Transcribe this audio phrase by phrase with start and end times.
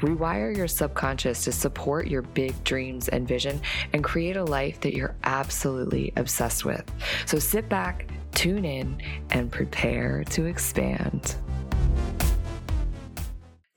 [0.00, 3.60] Rewire your subconscious to support your big dreams and vision
[3.92, 6.84] and create a life that you're absolutely obsessed with.
[7.24, 9.00] So sit back, tune in,
[9.30, 11.36] and prepare to expand.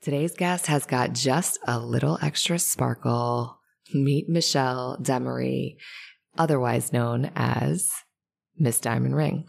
[0.02, 3.58] Today's guest has got just a little extra sparkle.
[3.92, 5.76] Meet Michelle Demaree,
[6.38, 7.90] otherwise known as
[8.58, 9.46] Miss Diamond Ring.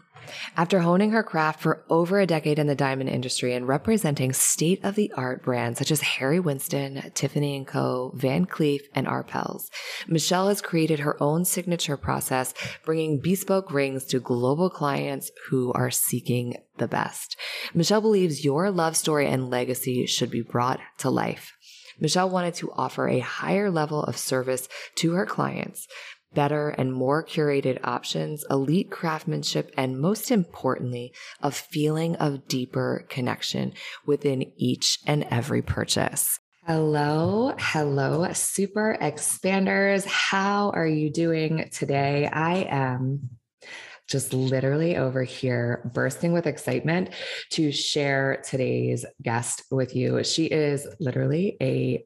[0.56, 4.84] After honing her craft for over a decade in the diamond industry and representing state
[4.84, 9.70] of the art brands such as Harry Winston, Tiffany & Co., Van Cleef, and Arpels,
[10.06, 15.90] Michelle has created her own signature process, bringing bespoke rings to global clients who are
[15.90, 17.36] seeking the best.
[17.74, 21.52] Michelle believes your love story and legacy should be brought to life.
[22.00, 25.86] Michelle wanted to offer a higher level of service to her clients
[26.34, 33.72] better and more curated options, elite craftsmanship, and most importantly, a feeling of deeper connection
[34.06, 36.38] within each and every purchase.
[36.66, 40.06] Hello, hello, super expanders.
[40.06, 42.28] How are you doing today?
[42.32, 43.30] I am
[44.08, 47.10] just literally over here bursting with excitement
[47.50, 50.22] to share today's guest with you.
[50.22, 52.04] She is literally a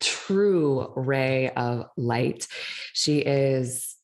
[0.00, 2.46] true ray of light.
[2.92, 3.94] She is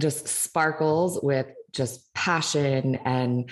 [0.00, 3.50] just sparkles with just passion and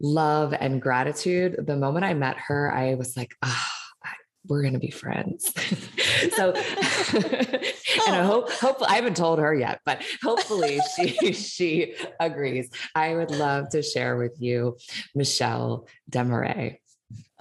[0.00, 1.64] love and gratitude.
[1.66, 3.66] The moment I met her, I was like, ah.
[3.66, 3.80] Oh,
[4.46, 5.52] we're going to be friends.
[6.34, 6.52] so,
[8.06, 12.70] and I hope, hopefully, I haven't told her yet, but hopefully she, she agrees.
[12.94, 14.76] I would love to share with you
[15.14, 16.78] Michelle Demaree.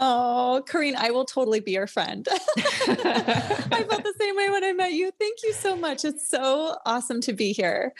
[0.02, 2.26] Oh, Corene, I will totally be your friend.
[2.58, 5.12] I felt the same way when I met you.
[5.20, 6.06] Thank you so much.
[6.06, 7.94] It's so awesome to be here.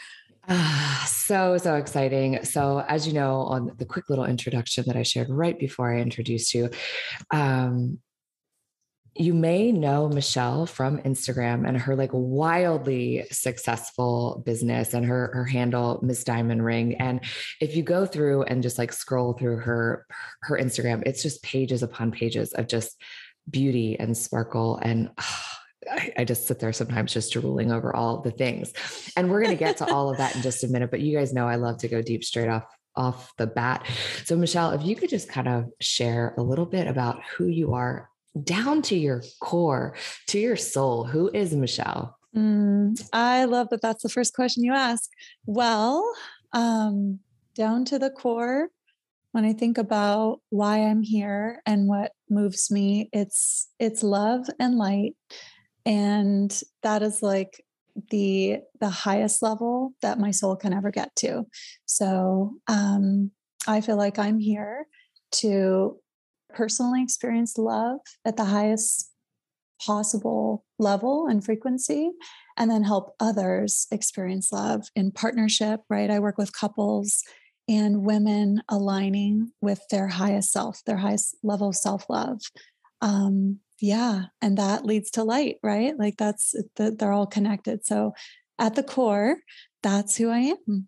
[0.48, 2.42] Ah, so, so exciting.
[2.44, 6.00] So, as you know, on the quick little introduction that I shared right before I
[6.00, 6.70] introduced you,
[7.30, 7.98] um,
[9.14, 15.44] you may know Michelle from Instagram and her like wildly successful business and her her
[15.44, 16.94] handle Miss Diamond Ring.
[16.94, 17.20] And
[17.60, 20.06] if you go through and just like scroll through her
[20.42, 23.00] her Instagram it's just pages upon pages of just
[23.48, 25.42] beauty and sparkle and oh,
[25.90, 28.74] I, I, just sit there sometimes just drooling over all the things.
[29.16, 31.16] And we're going to get to all of that in just a minute but you
[31.16, 33.86] guys know I love to go deep straight off off the bat.
[34.24, 37.74] So Michelle if you could just kind of share a little bit about who you
[37.74, 38.10] are
[38.42, 39.94] down to your core,
[40.28, 41.04] to your soul.
[41.04, 42.16] Who is Michelle?
[42.36, 45.10] Mm, I love that that's the first question you ask.
[45.46, 46.14] Well,
[46.52, 47.20] um,
[47.54, 48.68] down to the core,
[49.32, 54.76] when I think about why I'm here and what moves me, it's it's love and
[54.76, 55.14] light.
[55.86, 57.64] And that is like
[58.10, 61.46] the the highest level that my soul can ever get to.
[61.86, 63.30] So um,
[63.66, 64.86] I feel like I'm here
[65.32, 65.96] to
[66.52, 69.10] personally experience love at the highest
[69.84, 72.10] possible level and frequency
[72.56, 76.10] and then help others experience love in partnership right?
[76.10, 77.22] I work with couples
[77.68, 82.40] and women aligning with their highest self their highest level of self-love.
[83.00, 85.98] Um yeah and that leads to light right?
[85.98, 87.86] Like that's they're all connected.
[87.86, 88.12] So
[88.60, 89.38] at the core
[89.82, 90.86] that's who i am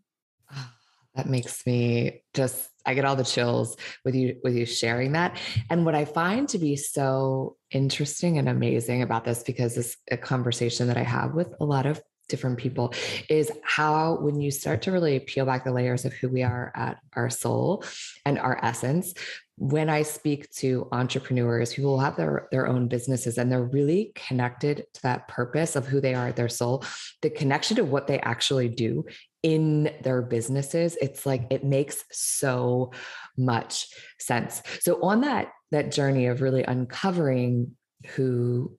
[1.14, 5.36] that makes me just I get all the chills with you with you sharing that.
[5.70, 10.16] And what I find to be so interesting and amazing about this because it's a
[10.16, 12.94] conversation that I have with a lot of different people
[13.28, 16.72] is how when you start to really peel back the layers of who we are
[16.74, 17.84] at our soul
[18.24, 19.12] and our essence
[19.56, 24.12] when I speak to entrepreneurs who will have their, their own businesses and they're really
[24.14, 26.84] connected to that purpose of who they are at their soul,
[27.20, 29.04] the connection to what they actually do
[29.42, 32.92] in their businesses, it's like it makes so
[33.36, 34.62] much sense.
[34.80, 37.76] So on that that journey of really uncovering
[38.14, 38.76] who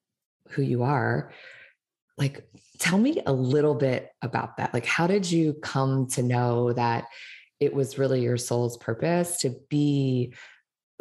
[0.49, 1.31] who you are,
[2.17, 2.47] like
[2.79, 4.73] tell me a little bit about that.
[4.73, 7.05] Like how did you come to know that
[7.59, 10.33] it was really your soul's purpose to be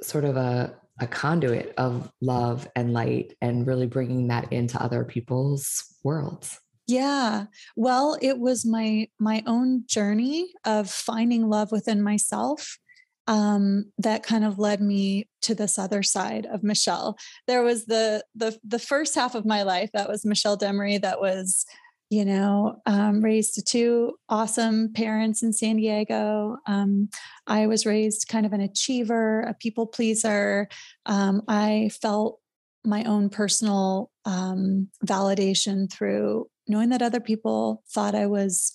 [0.03, 5.05] sort of a a conduit of love and light and really bringing that into other
[5.05, 6.61] people's worlds.
[6.93, 7.47] Yeah.
[7.75, 12.79] Well, it was my my own journey of finding love within myself
[13.27, 17.17] um, that kind of led me to this other side of Michelle.
[17.47, 21.19] There was the the the first half of my life that was Michelle Demaree that
[21.19, 21.65] was
[22.11, 26.59] you know, um, raised to two awesome parents in San Diego.
[26.67, 27.09] Um,
[27.47, 30.69] I was raised kind of an achiever, a people pleaser.
[31.07, 32.39] Um, I felt
[32.85, 38.73] my own personal um, validation through knowing that other people thought I was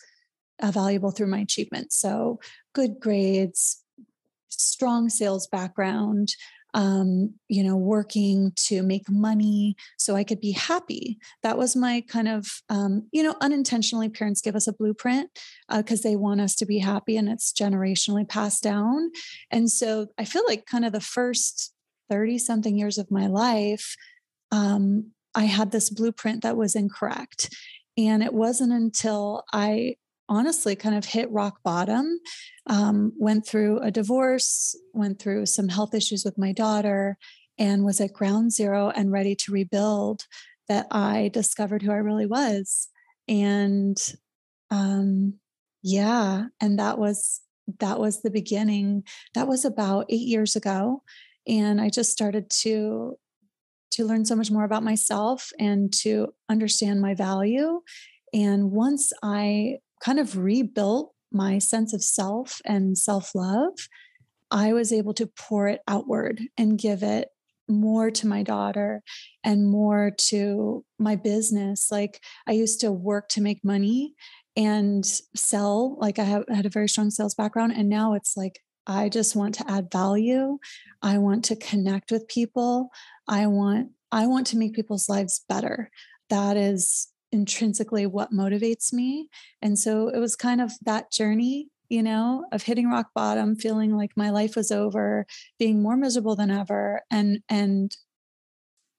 [0.61, 1.99] uh, valuable through my achievements.
[1.99, 2.39] So,
[2.73, 3.83] good grades,
[4.49, 6.29] strong sales background,
[6.73, 11.17] um, you know, working to make money so I could be happy.
[11.41, 15.29] That was my kind of, um, you know, unintentionally, parents give us a blueprint
[15.75, 19.11] because uh, they want us to be happy and it's generationally passed down.
[19.49, 21.73] And so I feel like kind of the first
[22.09, 23.95] 30 something years of my life,
[24.51, 27.55] um, I had this blueprint that was incorrect.
[27.97, 29.95] And it wasn't until I
[30.29, 32.19] honestly kind of hit rock bottom.
[32.67, 37.17] Um, went through a divorce, went through some health issues with my daughter,
[37.57, 40.23] and was at ground zero and ready to rebuild.
[40.67, 42.89] That I discovered who I really was,
[43.27, 43.97] and
[44.69, 45.35] um,
[45.81, 47.41] yeah, and that was
[47.79, 49.03] that was the beginning.
[49.33, 51.03] That was about eight years ago,
[51.47, 53.17] and I just started to
[53.91, 57.81] to learn so much more about myself and to understand my value.
[58.33, 63.73] And once I kind of rebuilt my sense of self and self love,
[64.51, 67.29] I was able to pour it outward and give it
[67.69, 69.03] more to my daughter
[69.43, 71.91] and more to my business.
[71.91, 74.13] Like I used to work to make money
[74.55, 75.05] and
[75.35, 77.73] sell, like I, have, had a very strong sales background.
[77.75, 80.57] And now it's like, I just want to add value.
[81.01, 82.89] I want to connect with people.
[83.27, 85.91] I want I want to make people's lives better.
[86.29, 89.29] That is intrinsically what motivates me.
[89.61, 93.95] And so it was kind of that journey, you know, of hitting rock bottom, feeling
[93.97, 95.25] like my life was over,
[95.59, 97.95] being more miserable than ever, and and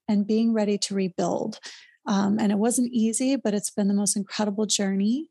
[0.06, 1.58] and being ready to rebuild.
[2.06, 5.28] Um, and it wasn't easy, but it's been the most incredible journey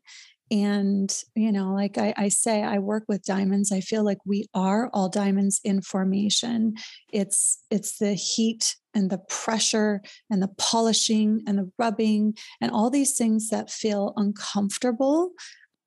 [0.50, 3.72] and you know like I, I, say i work with diamonds.
[3.72, 6.74] I feel like we are all diamonds in formation.
[7.12, 12.90] It's it's the heat and the pressure and the polishing and the rubbing and all
[12.90, 15.32] these things that feel uncomfortable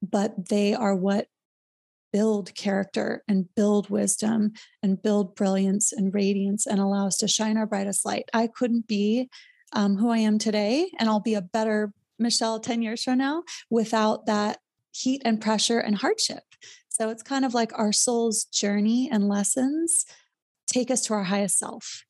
[0.01, 1.27] but they are what
[2.11, 4.51] build character and build wisdom
[4.83, 8.25] and build brilliance and radiance and allow us to shine our brightest light.
[8.33, 9.29] I couldn't be
[9.73, 13.43] um, who i am today and i'll be a better Michelle 10 years from now
[13.69, 14.59] without that
[14.91, 16.43] heat and pressure and hardship.
[16.89, 20.05] So it's kind of like our soul's journey and lessons
[20.67, 22.03] take us to our highest self.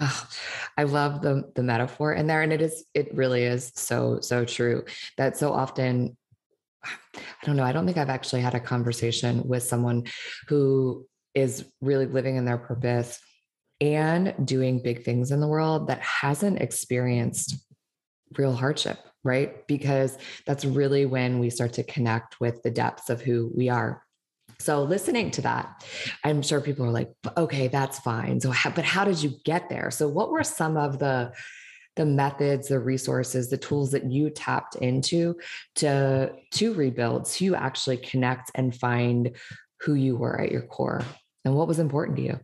[0.00, 0.28] Oh,
[0.76, 4.44] I love the the metaphor in there, and it is it really is so so
[4.44, 4.84] true
[5.16, 6.16] that so often
[6.84, 6.90] I
[7.44, 7.64] don't know.
[7.64, 10.04] I don't think I've actually had a conversation with someone
[10.46, 13.18] who is really living in their purpose
[13.80, 17.56] and doing big things in the world that hasn't experienced
[18.36, 19.66] real hardship right?
[19.66, 20.16] Because
[20.46, 24.02] that's really when we start to connect with the depths of who we are.
[24.60, 25.84] So listening to that,
[26.24, 28.40] I'm sure people are like, okay, that's fine.
[28.40, 29.90] So, how, but how did you get there?
[29.90, 31.32] So, what were some of the
[31.94, 35.36] the methods, the resources, the tools that you tapped into
[35.76, 39.36] to to rebuild, to actually connect and find
[39.80, 41.02] who you were at your core,
[41.44, 42.40] and what was important to you?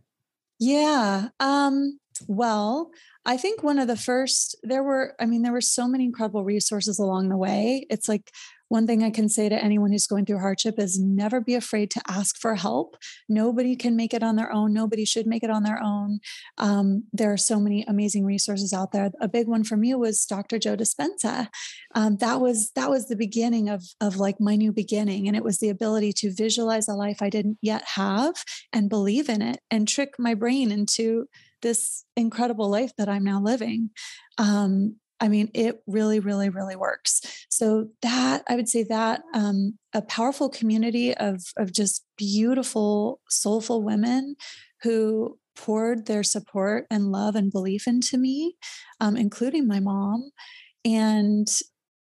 [0.59, 1.29] Yeah.
[1.39, 2.91] Um, well,
[3.25, 6.43] I think one of the first, there were, I mean, there were so many incredible
[6.43, 7.85] resources along the way.
[7.89, 8.31] It's like
[8.67, 11.91] one thing I can say to anyone who's going through hardship is never be afraid
[11.91, 12.97] to ask for help.
[13.29, 14.73] Nobody can make it on their own.
[14.73, 16.19] Nobody should make it on their own.
[16.57, 19.11] Um, there are so many amazing resources out there.
[19.21, 20.57] A big one for me was Dr.
[20.57, 21.49] Joe Dispenza.
[21.93, 25.43] Um, that was that was the beginning of of like my new beginning, and it
[25.43, 28.33] was the ability to visualize a life I didn't yet have
[28.73, 31.27] and believe in it and trick my brain into
[31.65, 33.89] this incredible life that I'm now living.
[34.37, 37.21] Um, I mean, it really, really, really works.
[37.49, 43.81] So that I would say that um, a powerful community of of just beautiful, soulful
[43.81, 44.35] women
[44.83, 48.55] who poured their support and love and belief into me,
[48.99, 50.29] um, including my mom,
[50.83, 51.47] and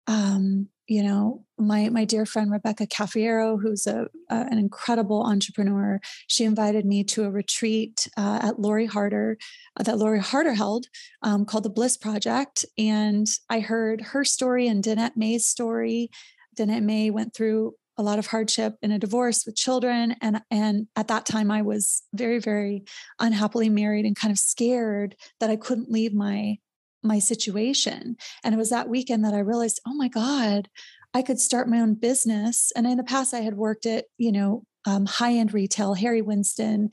[0.07, 5.99] um, you know my my dear friend rebecca Cafiero, who's a, a, an incredible entrepreneur
[6.27, 9.37] she invited me to a retreat uh, at lori harder
[9.77, 10.87] uh, that lori harder held
[11.21, 12.65] um, called the bliss project.
[12.77, 16.09] And i heard her story and danette may's story.
[16.57, 20.87] Danette may went through a lot of hardship in a divorce with children and and
[20.95, 22.83] at that time I was very very
[23.19, 26.57] unhappily married and kind of scared that I couldn't leave my
[27.03, 30.69] my situation and it was that weekend that I realized oh my god
[31.13, 34.31] I could start my own business and in the past I had worked at you
[34.31, 36.89] know um, high end retail Harry Winston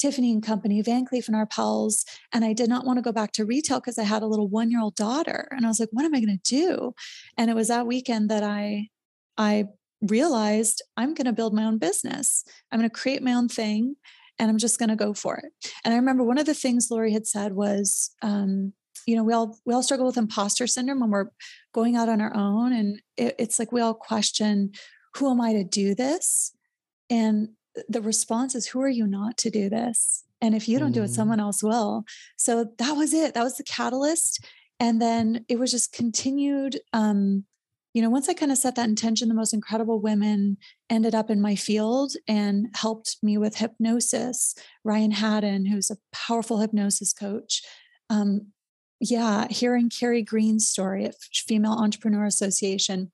[0.00, 3.32] Tiffany and Company, Van Cleef and Arpels, and I did not want to go back
[3.32, 5.90] to retail because I had a little one year old daughter, and I was like,
[5.92, 6.94] "What am I going to do?"
[7.36, 8.88] And it was that weekend that I
[9.36, 9.66] I
[10.02, 12.44] realized I'm going to build my own business.
[12.70, 13.96] I'm going to create my own thing
[14.38, 15.52] and I'm just going to go for it.
[15.84, 18.72] And I remember one of the things Lori had said was, um,
[19.06, 21.30] you know, we all we all struggle with imposter syndrome when we're
[21.72, 24.72] going out on our own, and it, it's like we all question,
[25.16, 26.52] "Who am I to do this?"
[27.08, 27.50] And
[27.88, 31.02] the response is, "Who are you not to do this?" And if you don't do
[31.02, 31.14] it, mm.
[31.14, 32.04] someone else will.
[32.36, 33.34] So that was it.
[33.34, 34.44] That was the catalyst.
[34.78, 37.44] And then it was just continued um,
[37.92, 41.28] you know, once I kind of set that intention, the most incredible women ended up
[41.28, 44.54] in my field and helped me with hypnosis.
[44.84, 47.62] Ryan Haddon, who's a powerful hypnosis coach.
[48.08, 48.52] Um,
[49.00, 53.10] yeah, hearing Carrie Green's story at Female Entrepreneur Association,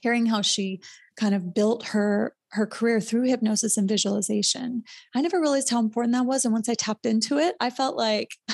[0.00, 0.80] hearing how she
[1.18, 4.84] kind of built her her career through hypnosis and visualization.
[5.14, 6.44] I never realized how important that was.
[6.44, 8.36] And once I tapped into it, I felt like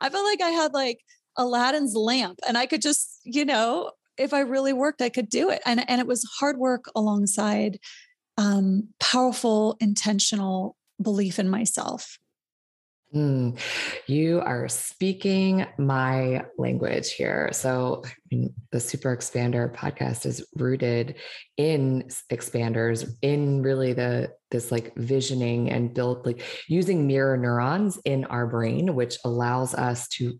[0.00, 1.00] I felt like I had like
[1.36, 5.48] Aladdin's lamp and I could just, you know, if I really worked, I could do
[5.50, 5.62] it.
[5.64, 7.78] And, and it was hard work alongside
[8.36, 12.18] um, powerful, intentional belief in myself.
[13.14, 13.58] Mm,
[14.06, 17.48] you are speaking my language here.
[17.52, 21.14] So, I mean, the Super Expander podcast is rooted
[21.56, 28.26] in expanders, in really the this like visioning and build like using mirror neurons in
[28.26, 30.38] our brain, which allows us to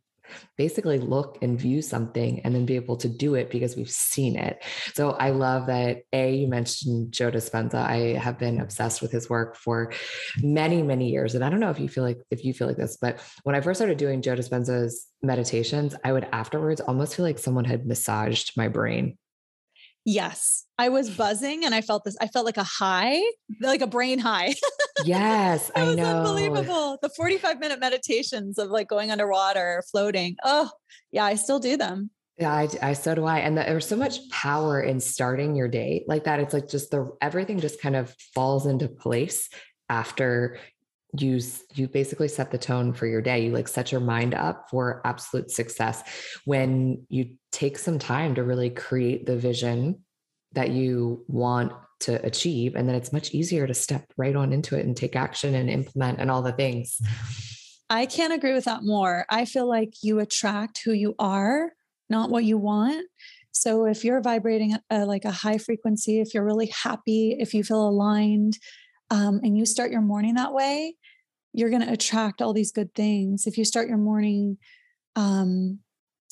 [0.57, 4.37] basically look and view something and then be able to do it because we've seen
[4.37, 4.63] it.
[4.95, 7.77] So I love that A, you mentioned Joe Dispenza.
[7.77, 9.93] I have been obsessed with his work for
[10.43, 11.35] many, many years.
[11.35, 13.55] And I don't know if you feel like if you feel like this, but when
[13.55, 17.87] I first started doing Joe Dispenza's meditations, I would afterwards almost feel like someone had
[17.87, 19.17] massaged my brain.
[20.05, 20.65] Yes.
[20.79, 23.21] I was buzzing and I felt this, I felt like a high,
[23.61, 24.55] like a brain high.
[25.05, 26.19] Yes, I know.
[26.19, 26.99] Unbelievable.
[27.01, 30.35] The 45 minute meditations of like going underwater, floating.
[30.43, 30.69] Oh,
[31.13, 32.11] yeah, I still do them.
[32.37, 33.39] Yeah, I, I so do I.
[33.39, 36.41] And the, there's so much power in starting your day like that.
[36.41, 39.49] It's like just the everything just kind of falls into place
[39.89, 40.59] after
[41.17, 41.41] you
[41.75, 43.45] you basically set the tone for your day.
[43.45, 46.03] You like set your mind up for absolute success
[46.45, 50.05] when you take some time to really create the vision
[50.53, 54.77] that you want to achieve and then it's much easier to step right on into
[54.77, 57.01] it and take action and implement and all the things.
[57.91, 59.25] I can't agree with that more.
[59.31, 61.73] I feel like you attract who you are
[62.11, 63.07] not what you want.
[63.53, 67.55] So if you're vibrating at a, like a high frequency if you're really happy if
[67.55, 68.59] you feel aligned
[69.11, 70.97] um, and you start your morning that way,
[71.53, 73.47] you're going to attract all these good things.
[73.47, 74.59] If you start your morning
[75.17, 75.81] um,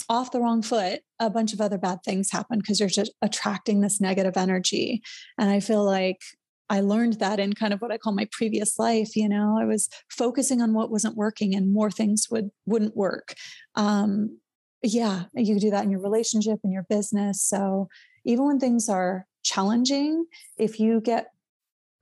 [0.09, 3.81] off the wrong foot, a bunch of other bad things happen because you're just attracting
[3.81, 5.03] this negative energy.
[5.39, 6.21] And I feel like
[6.69, 9.17] I learned that in kind of what I call my previous life.
[9.17, 13.35] You know, I was focusing on what wasn't working, and more things would wouldn't work.
[13.75, 14.39] Um,
[14.83, 17.43] yeah, you do that in your relationship and your business.
[17.43, 17.89] So
[18.25, 20.27] even when things are challenging,
[20.59, 21.29] if you get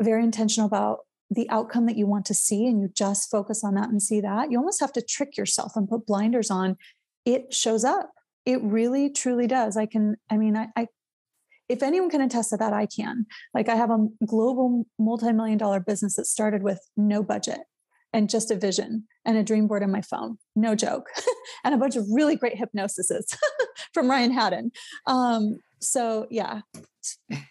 [0.05, 3.75] very intentional about the outcome that you want to see and you just focus on
[3.75, 6.77] that and see that, you almost have to trick yourself and put blinders on.
[7.25, 8.11] It shows up.
[8.45, 9.77] It really truly does.
[9.77, 10.89] I can, I mean, I, I
[11.69, 13.27] if anyone can attest to that, I can.
[13.55, 17.61] Like I have a global multi-million dollar business that started with no budget
[18.13, 20.37] and just a vision and a dream board on my phone.
[20.55, 21.09] No joke.
[21.65, 23.37] and a bunch of really great hypnosises
[23.95, 24.73] from Ryan Haddon.
[25.07, 26.61] Um, so yeah,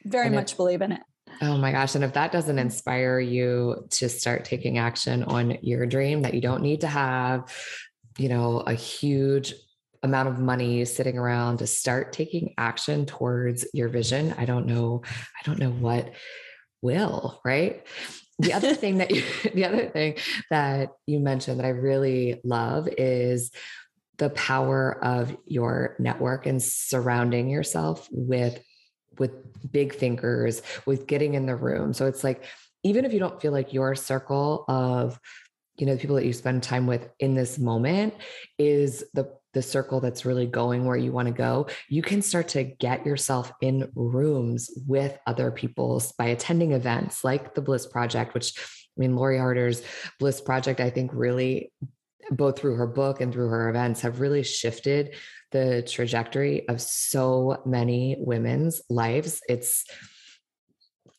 [0.05, 1.01] very much believe in it.
[1.42, 1.96] Oh my gosh.
[1.96, 6.42] And if that doesn't inspire you to start taking action on your dream, that you
[6.42, 7.54] don't need to have,
[8.18, 9.54] you know, a huge
[10.04, 15.02] amount of money sitting around to start taking action towards your vision, I don't know.
[15.06, 16.12] I don't know what
[16.82, 17.86] will, right?
[18.40, 19.24] The other thing that you,
[19.54, 20.18] the other thing
[20.50, 23.52] that you mentioned that I really love is
[24.18, 28.60] the power of your network and surrounding yourself with
[29.20, 29.32] with
[29.72, 31.93] big thinkers, with getting in the room.
[31.93, 32.43] So it's like,
[32.84, 35.20] even if you don't feel like your circle of,
[35.77, 38.13] you know, the people that you spend time with in this moment
[38.58, 42.48] is the the circle that's really going where you want to go, you can start
[42.50, 48.34] to get yourself in rooms with other people's by attending events like the Bliss Project,
[48.34, 49.82] which I mean, Lori Harder's
[50.20, 51.72] Bliss Project, I think really
[52.32, 55.15] both through her book and through her events have really shifted
[55.51, 59.42] the trajectory of so many women's lives.
[59.48, 59.86] It's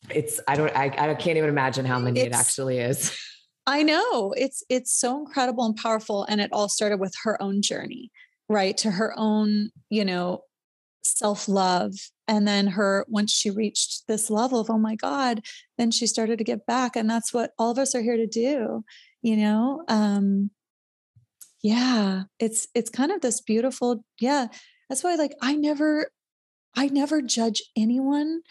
[0.09, 3.17] it's I don't I, I can't even imagine how many it's, it actually is.
[3.67, 7.61] I know it's it's so incredible and powerful, and it all started with her own
[7.61, 8.11] journey,
[8.47, 8.77] right?
[8.77, 10.41] To her own, you know,
[11.01, 11.93] self love,
[12.27, 15.41] and then her once she reached this level of oh my god,
[15.77, 18.27] then she started to get back, and that's what all of us are here to
[18.27, 18.83] do,
[19.23, 19.83] you know.
[19.87, 20.51] Um,
[21.65, 24.49] yeah, it's it's kind of this beautiful, yeah.
[24.87, 26.11] That's why, like, I never,
[26.75, 28.41] I never judge anyone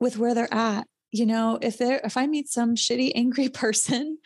[0.00, 0.86] with where they're at.
[1.10, 4.16] You know, if they're if I meet some shitty, angry person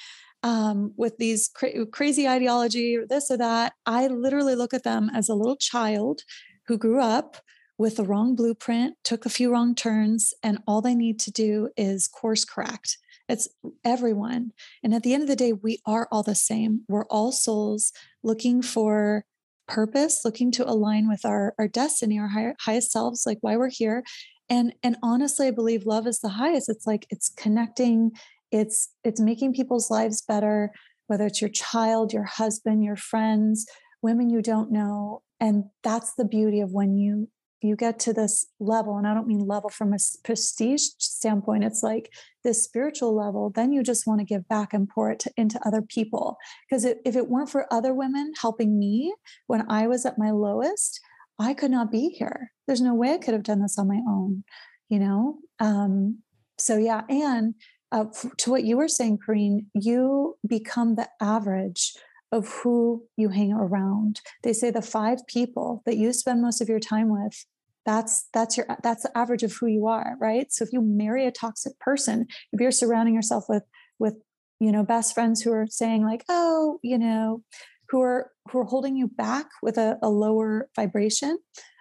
[0.45, 5.11] um, with these cra- crazy ideology or this or that, I literally look at them
[5.13, 6.21] as a little child
[6.69, 7.39] who grew up
[7.77, 11.71] with the wrong blueprint, took a few wrong turns, and all they need to do
[11.77, 12.99] is course correct.
[13.29, 13.49] It's
[13.85, 14.53] everyone.
[14.83, 16.83] And at the end of the day, we are all the same.
[16.89, 17.93] We're all souls
[18.23, 19.25] looking for
[19.67, 23.71] purpose, looking to align with our, our destiny, our higher, highest selves, like why we're
[23.71, 24.05] here
[24.49, 28.11] and and honestly i believe love is the highest it's like it's connecting
[28.51, 30.71] it's it's making people's lives better
[31.07, 33.67] whether it's your child your husband your friends
[34.03, 37.29] women you don't know and that's the beauty of when you
[37.67, 41.83] you get to this level and i don't mean level from a prestige standpoint it's
[41.83, 42.13] like
[42.45, 45.61] this spiritual level then you just want to give back and pour it to, into
[45.67, 46.37] other people
[46.69, 49.15] because if it weren't for other women helping me
[49.47, 51.01] when i was at my lowest
[51.39, 52.53] I could not be here.
[52.67, 54.45] There's no way I could have done this on my own,
[54.89, 55.39] you know?
[55.61, 56.23] Um,
[56.59, 57.03] so, yeah.
[57.09, 57.55] And
[57.93, 58.07] uh,
[58.39, 61.95] to what you were saying, Corene, you become the average
[62.33, 64.21] of who you hang around.
[64.43, 67.45] They say the five people that you spend most of your time with
[67.87, 70.53] that's that's your that's the average of who you are right?
[70.53, 73.63] So if you marry a toxic person if you're surrounding yourself with
[73.99, 74.17] with
[74.61, 77.43] you know best friends who are saying like oh you know
[77.89, 81.39] who are who are holding you back with a, a lower vibration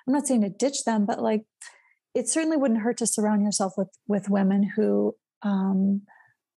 [0.07, 1.43] i'm not saying to ditch them but like
[2.15, 6.01] it certainly wouldn't hurt to surround yourself with with women who um,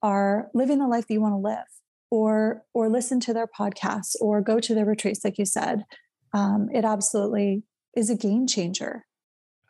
[0.02, 1.66] are living the life that you want to live
[2.10, 5.84] or or listen to their podcasts or go to their retreats like you said.
[6.32, 7.62] Um, it absolutely
[7.96, 9.06] is a game changer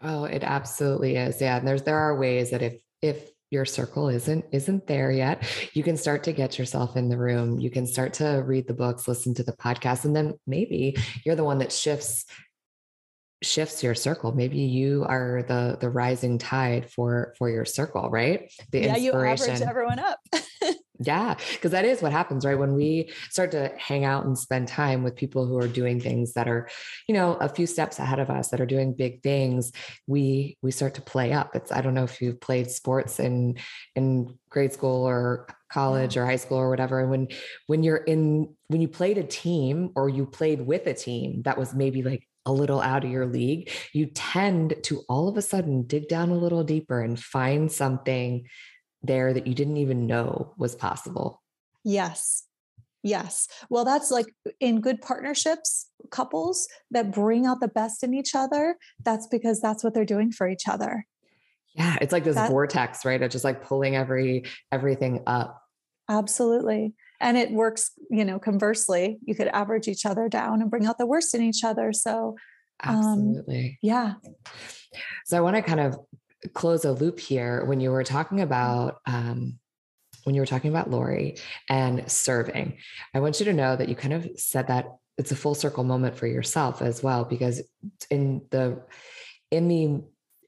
[0.03, 4.09] oh it absolutely is yeah and there's there are ways that if if your circle
[4.09, 7.87] isn't isn't there yet you can start to get yourself in the room you can
[7.87, 11.59] start to read the books listen to the podcast and then maybe you're the one
[11.59, 12.25] that shifts
[13.43, 18.51] shifts your circle maybe you are the the rising tide for for your circle right
[18.73, 20.19] the yeah you average everyone up
[20.99, 22.59] Yeah, because that is what happens, right?
[22.59, 26.33] When we start to hang out and spend time with people who are doing things
[26.35, 26.69] that are,
[27.07, 29.73] you know, a few steps ahead of us, that are doing big things,
[30.07, 31.55] we we start to play up.
[31.55, 33.59] It's I don't know if you've played sports in
[33.95, 37.01] in grade school or college or high school or whatever.
[37.01, 37.29] And when
[37.67, 41.59] when you're in when you played a team or you played with a team that
[41.59, 45.43] was maybe like a little out of your league, you tend to all of a
[45.43, 48.47] sudden dig down a little deeper and find something
[49.03, 51.43] there that you didn't even know was possible.
[51.85, 52.45] Yes.
[53.03, 53.47] Yes.
[53.69, 54.27] Well, that's like
[54.59, 58.77] in good partnerships, couples that bring out the best in each other.
[59.05, 61.07] That's because that's what they're doing for each other.
[61.77, 63.21] Yeah, it's like this that, vortex, right?
[63.21, 65.63] It's just like pulling every everything up.
[66.09, 66.95] Absolutely.
[67.21, 70.99] And it works, you know, conversely, you could average each other down and bring out
[70.99, 71.93] the worst in each other.
[71.93, 72.37] So
[72.85, 73.79] um, Absolutely.
[73.83, 74.15] Yeah.
[75.25, 75.99] So I want to kind of
[76.55, 79.59] close a loop here when you were talking about um,
[80.25, 81.37] when you were talking about Lori
[81.71, 82.79] and serving.
[83.15, 84.87] I want you to know that you kind of said that
[85.19, 87.63] it's a full circle moment for yourself as well because
[88.11, 88.83] in the
[89.51, 90.03] in the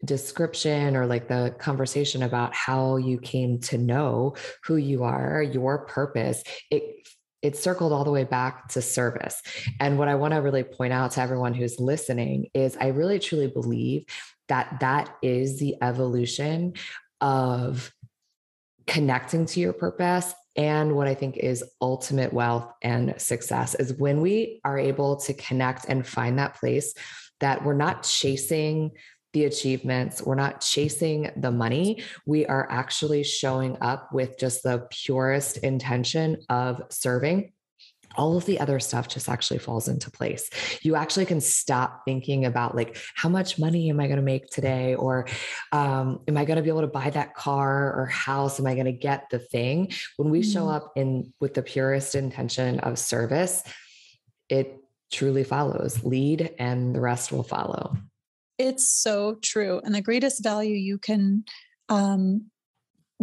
[0.05, 4.35] description or like the conversation about how you came to know
[4.65, 7.07] who you are, your purpose, it
[7.41, 9.41] it circled all the way back to service.
[9.79, 13.21] And what I want to really point out to everyone who's listening is I really
[13.21, 14.07] truly believe
[14.49, 16.75] that that is the evolution
[17.21, 17.93] of
[18.89, 24.21] connecting to your purpose and what I think is ultimate wealth and success is when
[24.21, 26.95] we are able to connect and find that place
[27.39, 28.91] that we're not chasing
[29.33, 32.03] the achievements, we're not chasing the money.
[32.27, 37.53] We are actually showing up with just the purest intention of serving
[38.17, 40.51] all of the other stuff just actually falls into place.
[40.83, 44.49] You actually can stop thinking about like, how much money am I going to make
[44.49, 44.95] today?
[44.95, 45.27] Or
[45.73, 48.59] um, am I going to be able to buy that car or house?
[48.59, 49.93] Am I going to get the thing?
[50.17, 50.87] When we show mm-hmm.
[50.87, 53.63] up in with the purest intention of service,
[54.49, 54.77] it
[55.13, 57.97] truly follows lead and the rest will follow.
[58.59, 59.81] It's so true.
[59.85, 61.45] And the greatest value you can
[61.89, 62.47] um,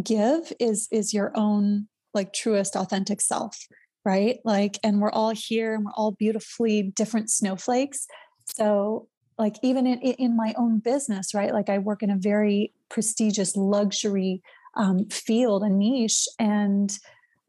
[0.02, 3.58] give is is your own like truest authentic self
[4.06, 4.39] right?
[4.45, 8.08] Like, and we're all here and we're all beautifully different snowflakes.
[8.45, 11.52] So, like, even in, in my own business, right?
[11.52, 14.41] Like, I work in a very prestigious luxury
[14.76, 16.28] um, field and niche.
[16.39, 16.98] And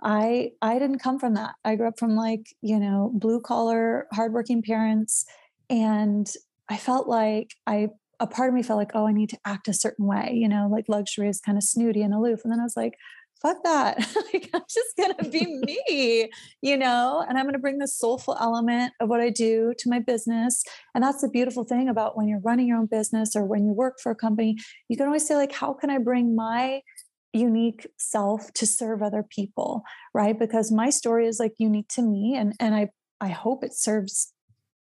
[0.03, 1.55] I I didn't come from that.
[1.65, 5.27] I grew up from like, you know, blue collar, hardworking parents.
[5.69, 6.27] And
[6.69, 9.69] I felt like I a part of me felt like, oh, I need to act
[9.69, 12.41] a certain way, you know, like luxury is kind of snooty and aloof.
[12.45, 12.95] And then I was like,
[13.43, 13.99] fuck that.
[14.33, 15.47] like, I'm just going to be
[15.89, 16.31] me,
[16.63, 19.91] you know, and I'm going to bring the soulful element of what I do to
[19.91, 20.63] my business.
[20.95, 23.73] And that's the beautiful thing about when you're running your own business or when you
[23.73, 24.57] work for a company,
[24.89, 26.81] you can always say, like, how can I bring my
[27.33, 29.83] unique self to serve other people
[30.15, 32.89] right because my story is like unique to me and and i
[33.21, 34.33] i hope it serves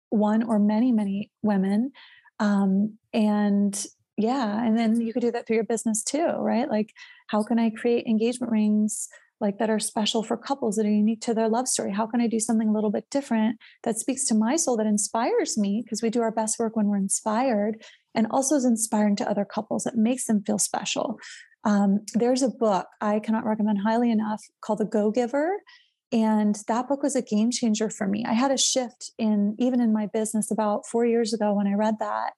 [0.09, 1.91] one or many many women
[2.39, 3.85] um and
[4.17, 6.69] yeah and then you could do that through your business too right?
[6.69, 6.93] Like
[7.27, 11.21] how can i create engagement rings like that are special for couples that are unique
[11.21, 11.91] to their love story?
[11.91, 14.87] How can i do something a little bit different that speaks to my soul that
[14.87, 15.81] inspires me?
[15.83, 17.83] Because we do our best work when we're inspired
[18.15, 19.83] and also is inspiring to other couples.
[19.83, 21.19] That makes them feel special.
[21.63, 25.57] Um, there's a book i cannot recommend highly enough called the go giver
[26.11, 28.23] and that book was a game changer for me.
[28.25, 31.73] I had a shift in even in my business about four years ago when i
[31.73, 32.33] read that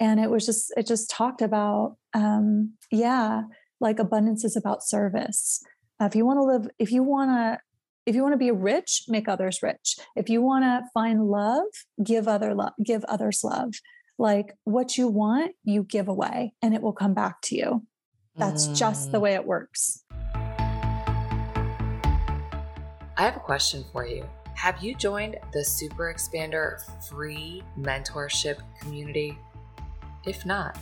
[0.00, 3.42] and it was just it just talked about um yeah
[3.80, 5.62] like abundance is about service.
[6.00, 7.58] Uh, if you want to live if you want to
[8.06, 9.96] if you want to be rich make others rich.
[10.16, 11.66] If you want to find love
[12.02, 13.74] give other love give others love.
[14.18, 17.86] Like what you want you give away and it will come back to you.
[18.36, 18.76] That's mm.
[18.76, 19.22] just the mm.
[19.22, 20.04] way it works
[23.18, 29.38] i have a question for you have you joined the super expander free mentorship community
[30.28, 30.76] if not,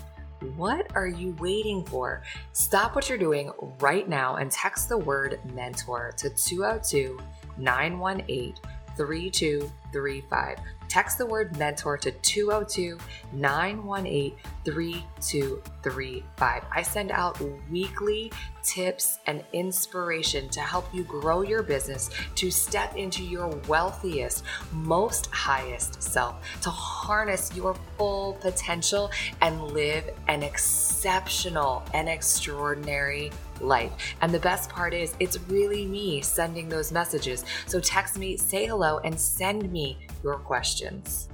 [0.56, 2.22] what are you waiting for?
[2.52, 7.18] Stop what you're doing right now and text the word mentor to 202
[7.56, 8.54] 918
[8.96, 10.58] 3235.
[10.96, 12.96] Text the word mentor to 202
[13.34, 14.32] 918
[14.64, 16.62] 3235.
[16.74, 17.38] I send out
[17.70, 18.32] weekly
[18.62, 25.26] tips and inspiration to help you grow your business, to step into your wealthiest, most
[25.26, 29.10] highest self, to harness your full potential
[29.42, 33.30] and live an exceptional and extraordinary
[33.60, 34.16] life.
[34.20, 37.44] And the best part is, it's really me sending those messages.
[37.66, 41.28] So text me, say hello, and send me your questions.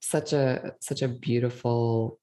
[0.00, 2.18] Such a such a beautiful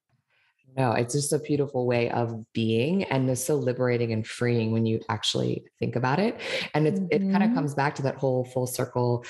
[0.77, 4.85] no, it's just a beautiful way of being and it's so liberating and freeing when
[4.85, 6.39] you actually think about it.
[6.73, 7.07] And it, mm-hmm.
[7.11, 9.25] it kind of comes back to that whole full circle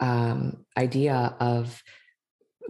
[0.00, 1.82] um, idea of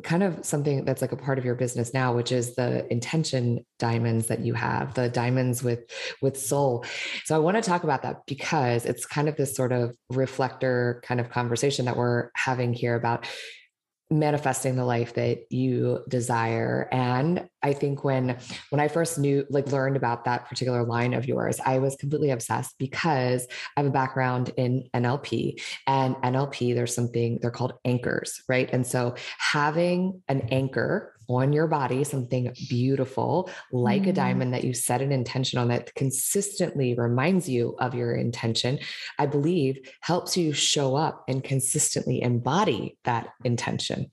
[0.02, 3.64] kind of something that's like a part of your business now which is the intention
[3.78, 5.80] diamonds that you have the diamonds with
[6.20, 6.84] with soul.
[7.24, 11.00] So i want to talk about that because it's kind of this sort of reflector
[11.04, 13.26] kind of conversation that we're having here about
[14.10, 18.36] manifesting the life that you desire and i think when
[18.70, 22.30] when i first knew like learned about that particular line of yours i was completely
[22.30, 23.46] obsessed because
[23.76, 28.86] i have a background in nlp and nlp there's something they're called anchors right and
[28.86, 34.08] so having an anchor on your body something beautiful like mm.
[34.08, 38.78] a diamond that you set an intention on that consistently reminds you of your intention,
[39.18, 44.10] I believe helps you show up and consistently embody that intention.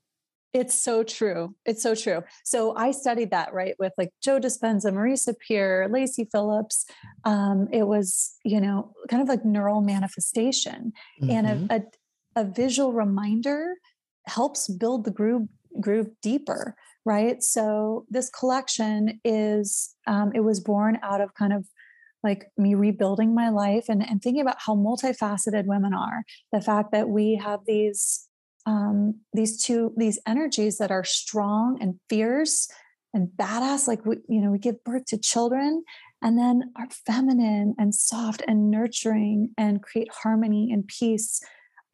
[0.52, 1.54] It's so true.
[1.64, 2.22] It's so true.
[2.44, 6.84] So I studied that right with like Joe Dispenza, Marisa Peer, Lacy Phillips.
[7.24, 11.30] Um, it was, you know, kind of like neural manifestation mm-hmm.
[11.30, 11.86] and a, mm-hmm.
[12.36, 13.76] a, a visual reminder
[14.26, 15.48] helps build the groove
[15.80, 21.66] groove deeper right so this collection is um, it was born out of kind of
[22.22, 26.92] like me rebuilding my life and, and thinking about how multifaceted women are the fact
[26.92, 28.28] that we have these
[28.66, 32.68] um, these two these energies that are strong and fierce
[33.14, 35.82] and badass like we you know we give birth to children
[36.22, 41.40] and then are feminine and soft and nurturing and create harmony and peace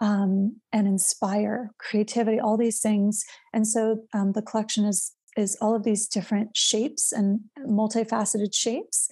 [0.01, 3.25] um, and inspire creativity, all these things.
[3.53, 9.09] And so um, the collection is is all of these different shapes and multifaceted shapes.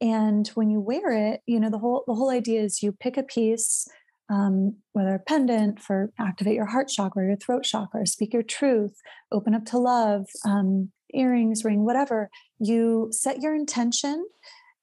[0.00, 3.16] And when you wear it, you know the whole the whole idea is you pick
[3.16, 3.86] a piece,
[4.30, 8.94] um, whether a pendant for activate your heart chakra, your throat chakra, speak your truth,
[9.32, 12.28] open up to love, um, earrings, ring, whatever.
[12.58, 14.26] You set your intention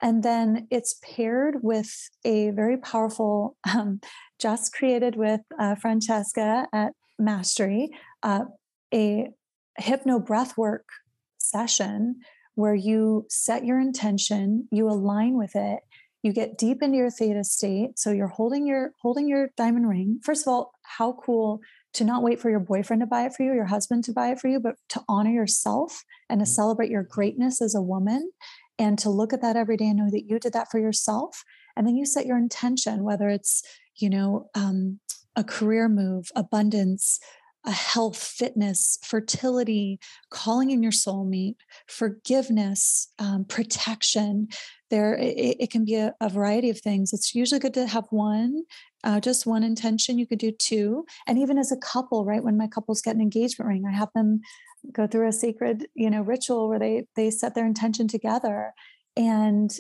[0.02, 4.02] and then it's paired with a very powerful um,
[4.40, 7.90] just created with uh, Francesca at Mastery
[8.24, 8.46] uh,
[8.94, 9.30] a
[9.78, 10.84] hypno breathwork
[11.38, 12.20] session
[12.56, 15.80] where you set your intention, you align with it,
[16.26, 20.20] you get deep into your theta state so you're holding your holding your diamond ring
[20.24, 21.62] first of all how cool
[21.94, 24.30] to not wait for your boyfriend to buy it for you your husband to buy
[24.32, 26.56] it for you but to honor yourself and to mm.
[26.56, 28.32] celebrate your greatness as a woman
[28.80, 31.44] and to look at that every day and know that you did that for yourself
[31.78, 33.62] and then you set your intention whether it's
[33.96, 35.00] you know um,
[35.36, 37.20] a career move abundance
[37.66, 41.56] a health, fitness, fertility, calling in your soulmate,
[41.88, 44.48] forgiveness, um, protection.
[44.92, 47.12] There, it, it, can be a, a, variety of things.
[47.12, 48.64] It's usually good to have one,
[49.04, 50.20] uh, just one intention.
[50.20, 52.44] You could do two, and even as a couple, right?
[52.44, 54.42] When my couples get an engagement ring, I have them
[54.92, 58.74] go through a sacred, you know, ritual where they they set their intention together,
[59.18, 59.72] and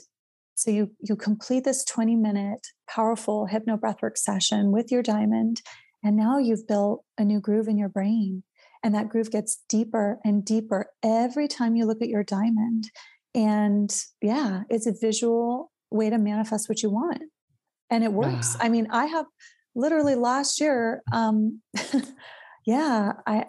[0.56, 5.62] so you you complete this 20 minute powerful hypno breathwork session with your diamond
[6.06, 8.44] and now you've built a new groove in your brain.
[8.84, 12.92] And that groove gets deeper and deeper every time you look at your diamond.
[13.36, 17.22] And yeah, it's a visual way to manifest what you want.
[17.90, 18.56] And it works.
[18.60, 19.26] I mean, I have
[19.76, 21.62] literally last year, um,
[22.66, 23.46] yeah, I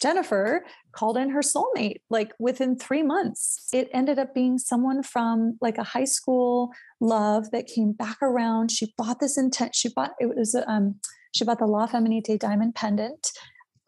[0.00, 3.66] Jennifer called in her soulmate like within three months.
[3.72, 8.70] It ended up being someone from like a high school love that came back around.
[8.70, 9.74] She bought this intent.
[9.74, 10.96] She bought it was um
[11.34, 13.30] she bought the La Feminite diamond pendant,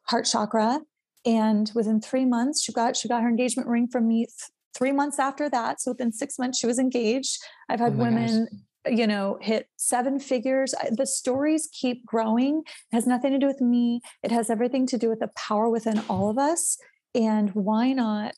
[0.04, 0.80] heart chakra.
[1.24, 4.26] And within three months, she got she got her engagement ring from me.
[4.72, 7.38] Th- three months after that, so within six months, she was engaged.
[7.68, 8.48] I've had oh women
[8.84, 8.98] gosh.
[8.98, 10.74] you know hit seven figures.
[10.90, 12.62] The stories keep growing.
[12.92, 14.00] It has nothing to do with me.
[14.22, 16.78] It has everything to do with the power within all of us.
[17.14, 18.34] And why not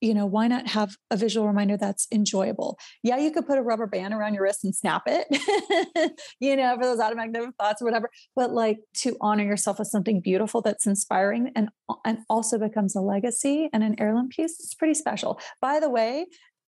[0.00, 2.78] you know, why not have a visual reminder that's enjoyable?
[3.02, 5.26] Yeah, you could put a rubber band around your wrist and snap it,
[6.40, 8.10] you know, for those automatic thoughts or whatever.
[8.36, 11.70] But like to honor yourself with something beautiful that's inspiring and
[12.04, 14.58] and also becomes a legacy and an heirloom piece.
[14.60, 15.40] It's pretty special.
[15.60, 16.26] By the way,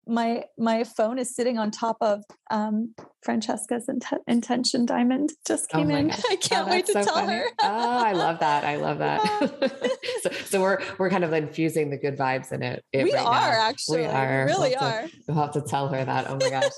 [0.08, 5.32] my my phone is sitting on top of um, Francesca's int- intention diamond.
[5.46, 6.08] Just oh came oh in.
[6.08, 6.22] Gosh.
[6.30, 7.34] I can't oh, wait to so tell funny.
[7.34, 7.46] her.
[7.62, 8.64] oh, I love that.
[8.64, 9.22] I love that.
[10.24, 12.84] so, so we're we're kind of infusing the good vibes in it.
[12.92, 13.70] it we right are now.
[13.70, 14.02] actually.
[14.02, 14.46] We are.
[14.46, 15.02] We really we'll are.
[15.04, 16.28] To, we'll have to tell her that.
[16.28, 16.72] Oh my gosh,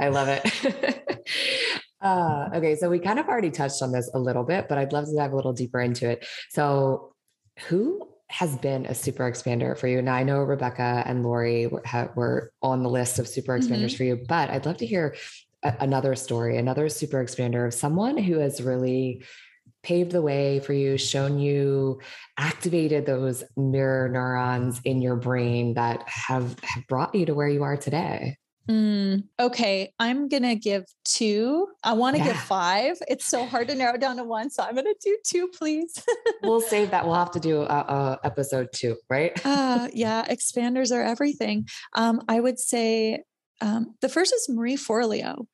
[0.00, 1.18] I love it.
[2.02, 4.92] Uh, okay, so we kind of already touched on this a little bit, but I'd
[4.92, 6.26] love to dive a little deeper into it.
[6.50, 7.12] So,
[7.68, 10.00] who has been a super expander for you?
[10.00, 11.82] Now I know Rebecca and Lori were,
[12.16, 13.96] were on the list of super expanders mm-hmm.
[13.96, 15.14] for you, but I'd love to hear
[15.62, 19.22] a, another story, another super expander of someone who has really
[19.82, 22.00] paved the way for you, shown you,
[22.38, 27.62] activated those mirror neurons in your brain that have, have brought you to where you
[27.64, 28.36] are today.
[28.68, 31.66] Mm, okay, I'm gonna give two.
[31.82, 32.28] I want to yeah.
[32.28, 32.96] give five.
[33.08, 35.92] It's so hard to narrow down to one, so I'm gonna do two, please.
[36.42, 37.04] we'll save that.
[37.04, 39.32] We'll have to do a, a episode two, right?
[39.44, 41.66] uh, yeah, expanders are everything.
[41.96, 43.24] Um, I would say
[43.60, 45.46] um, the first is Marie Forleo.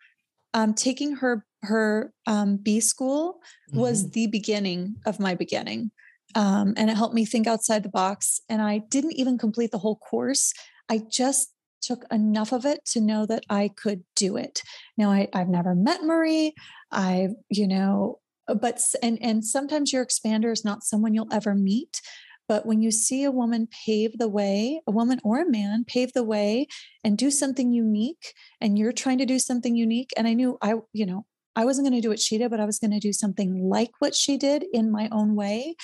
[0.53, 3.41] Um, taking her her um, B school
[3.73, 4.13] was mm-hmm.
[4.13, 5.93] the beginning of my beginning,
[6.35, 8.41] um, and it helped me think outside the box.
[8.51, 10.53] And I didn't even complete the whole course.
[10.91, 14.63] I just took enough of it to know that I could do it.
[14.97, 16.55] Now I, I've never met Marie.
[16.91, 21.55] I, you know, uh, but and and sometimes your expander is not someone you'll ever
[21.55, 22.01] meet.
[22.49, 26.15] But when you see a woman pave the way, a woman or a man pave
[26.15, 26.67] the way
[27.05, 30.77] and do something unique, and you're trying to do something unique, and I knew I,
[30.95, 33.01] you know, I wasn't going to do what she did, but I was going to
[33.01, 35.75] do something like what she did in my own way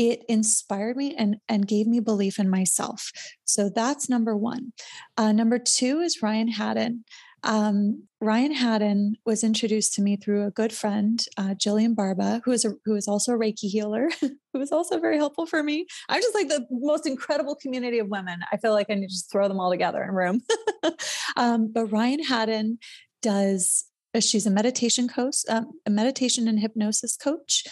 [0.00, 3.12] it inspired me and, and gave me belief in myself.
[3.44, 4.72] So that's number one.
[5.18, 7.04] Uh, number two is Ryan Haddon.
[7.42, 12.52] Um, Ryan Haddon was introduced to me through a good friend, uh, Jillian Barba, who
[12.52, 15.86] is a, who is also a Reiki healer, who was also very helpful for me.
[16.08, 18.40] I'm just like the most incredible community of women.
[18.50, 20.40] I feel like I need to just throw them all together in a room.
[21.36, 22.78] um, but Ryan Haddon
[23.20, 23.84] does.
[24.14, 27.64] Uh, she's a meditation coach, um, a meditation and hypnosis coach,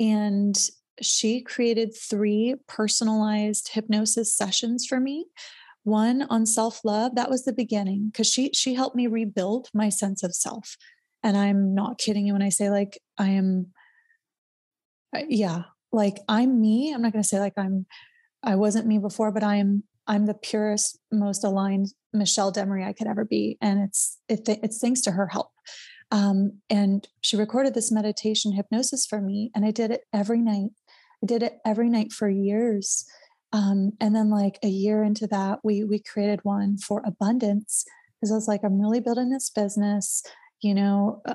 [0.00, 0.68] and
[1.02, 5.26] she created three personalized hypnosis sessions for me.
[5.84, 10.22] One on self-love that was the beginning because she she helped me rebuild my sense
[10.22, 10.76] of self.
[11.22, 13.72] And i'm not kidding you when i say like i am
[15.16, 17.86] uh, yeah like i'm me i'm not going to say like i'm
[18.42, 22.92] i wasn't me before but i am i'm the purest most aligned michelle demaree i
[22.92, 25.50] could ever be and it's it, it's thanks to her help.
[26.12, 30.70] Um, and she recorded this meditation hypnosis for me and i did it every night
[31.22, 33.06] I did it every night for years.
[33.52, 37.84] Um, and then like a year into that, we we created one for abundance
[38.20, 40.22] because I was like, I'm really building this business.
[40.62, 41.34] You know, uh,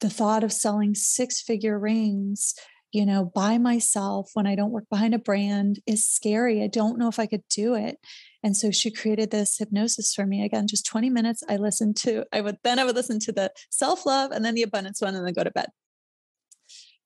[0.00, 2.54] the thought of selling six figure rings,
[2.92, 6.62] you know, by myself when I don't work behind a brand is scary.
[6.62, 7.98] I don't know if I could do it.
[8.42, 10.42] And so she created this hypnosis for me.
[10.42, 11.42] Again, just 20 minutes.
[11.48, 14.62] I listened to, I would then I would listen to the self-love and then the
[14.62, 15.68] abundance one and then go to bed.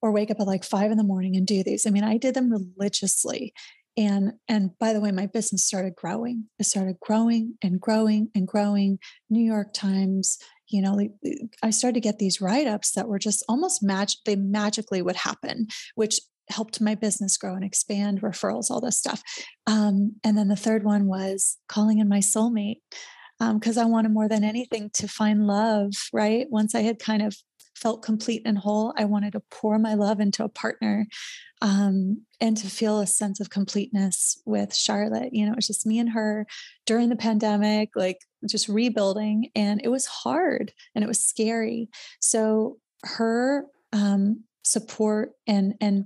[0.01, 1.85] Or wake up at like five in the morning and do these.
[1.85, 3.53] I mean, I did them religiously.
[3.97, 6.45] And and by the way, my business started growing.
[6.59, 8.99] It started growing and growing and growing.
[9.29, 10.37] New York Times,
[10.69, 10.99] you know
[11.63, 15.67] i started to get these write-ups that were just almost magic they magically would happen
[15.95, 19.21] which helped my business grow and expand referrals all this stuff
[19.67, 22.81] um, and then the third one was calling in my soulmate
[23.39, 27.21] because um, i wanted more than anything to find love right once i had kind
[27.21, 27.35] of
[27.75, 31.05] felt complete and whole i wanted to pour my love into a partner
[31.61, 35.85] um, and to feel a sense of completeness with charlotte you know it was just
[35.85, 36.45] me and her
[36.85, 41.89] during the pandemic like just rebuilding and it was hard and it was scary.
[42.19, 46.05] So her um, support and and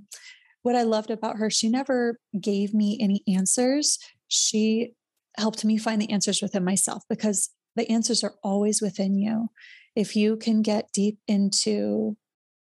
[0.62, 3.98] what i loved about her she never gave me any answers.
[4.28, 4.92] She
[5.38, 9.48] helped me find the answers within myself because the answers are always within you
[9.96, 12.16] if you can get deep into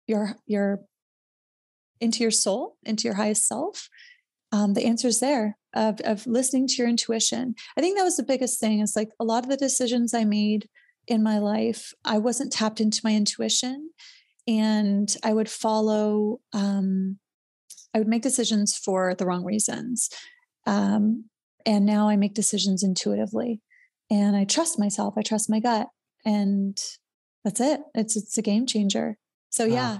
[0.07, 0.81] your your
[1.99, 3.89] into your soul into your highest self
[4.51, 7.55] um, the answer's there of, of listening to your intuition.
[7.77, 10.23] I think that was the biggest thing is like a lot of the decisions i
[10.23, 10.69] made
[11.07, 13.91] in my life i wasn't tapped into my intuition
[14.47, 17.19] and i would follow um,
[17.93, 20.09] i would make decisions for the wrong reasons
[20.65, 21.25] um,
[21.65, 23.61] and now i make decisions intuitively
[24.09, 25.87] and i trust myself i trust my gut
[26.25, 26.81] and
[27.45, 27.79] that's it.
[27.93, 29.17] It's it's a game changer.
[29.51, 29.99] So yeah.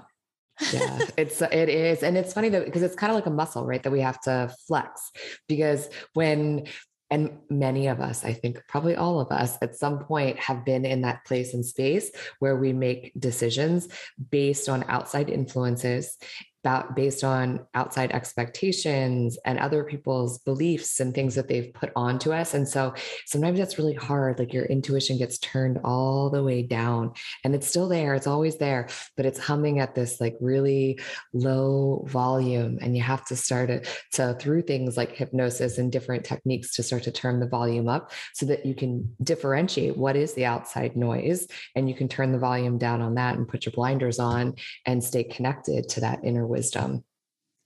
[0.74, 1.00] Yeah.
[1.18, 3.84] It's it is and it's funny that because it's kind of like a muscle right
[3.84, 5.12] that we have to flex
[5.48, 6.68] because when
[7.12, 10.86] and many of us i think probably all of us at some point have been
[10.86, 13.88] in that place and space where we make decisions
[14.32, 16.18] based on outside influences
[16.66, 22.34] about based on outside expectations and other people's beliefs and things that they've put onto
[22.34, 22.56] us.
[22.56, 22.96] And so
[23.28, 24.40] sometimes that's really hard.
[24.40, 28.16] Like your intuition gets turned all the way down and it's still there.
[28.16, 31.00] It's always there, but it's humming at this like really
[31.34, 32.80] low volume.
[32.82, 36.84] And you have to start it to through things like hypnosis and different techniques to
[36.84, 40.96] start to turn the volume up so that you can differentiate what is the outside
[40.96, 44.56] noise and you can turn the volume down on that and put your blinders on
[44.88, 47.04] and stay connected to that inner wisdom.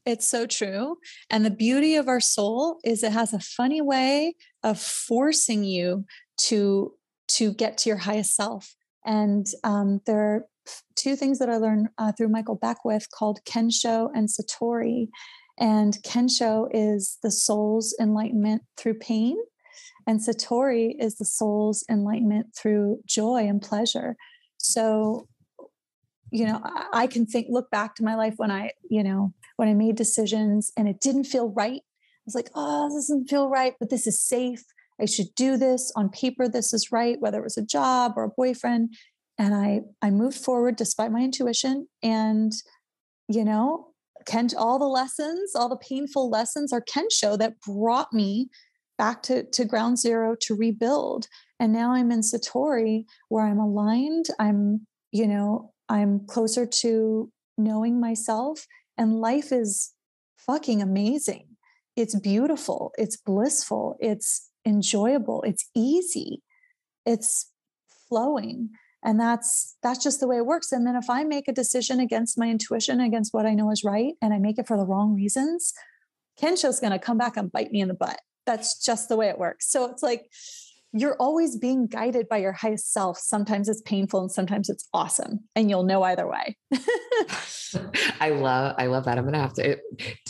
[0.06, 0.98] It's so true.
[1.30, 6.06] And the beauty of our soul is it has a funny way of forcing you
[6.48, 6.94] to
[7.38, 8.76] to get to your highest self.
[9.06, 10.46] And um, there are
[10.96, 15.10] two things that I learned uh, through Michael Beckwith called Kensho and Satori.
[15.60, 19.38] And Kensho is the soul's enlightenment through pain,
[20.08, 24.16] and Satori is the soul's enlightenment through joy and pleasure.
[24.58, 25.28] So
[26.32, 26.62] you know
[26.94, 29.96] i can think look back to my life when i you know when i made
[29.96, 31.82] decisions and it didn't feel right.
[31.82, 34.64] I was like oh this doesn't feel right but this is safe.
[35.02, 35.92] I should do this.
[35.96, 38.96] On paper this is right whether it was a job or a boyfriend.
[39.38, 42.54] And i i moved forward despite my intuition and
[43.28, 43.88] you know
[44.26, 48.50] Ken, all the lessons all the painful lessons are kensho that brought me
[48.98, 51.28] back to, to ground zero to rebuild.
[51.60, 54.28] And now i'm in satori where i'm aligned.
[54.40, 58.66] I'm you know I'm closer to knowing myself,
[58.98, 59.94] and life is
[60.38, 61.48] fucking amazing.
[61.96, 66.42] It's beautiful, it's blissful, it's enjoyable, it's easy,
[67.06, 67.52] it's
[68.08, 68.70] flowing.
[69.04, 70.72] And that's that's just the way it works.
[70.72, 73.84] And then if I make a decision against my intuition, against what I know is
[73.84, 75.74] right, and I make it for the wrong reasons,
[76.40, 78.20] Kensho's gonna come back and bite me in the butt.
[78.46, 79.70] That's just the way it works.
[79.70, 80.30] So it's like
[80.92, 83.18] you're always being guided by your highest self.
[83.20, 86.58] Sometimes it's painful and sometimes it's awesome, and you'll know either way.
[88.20, 89.18] I love, I love that.
[89.18, 89.72] I'm gonna have to.
[89.72, 89.82] It,